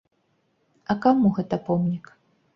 [0.95, 2.13] А каму гэта помнік?